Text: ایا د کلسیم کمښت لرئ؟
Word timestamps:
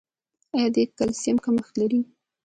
ایا 0.55 0.67
د 0.75 0.77
کلسیم 0.97 1.37
کمښت 1.45 1.73
لرئ؟ 1.79 2.01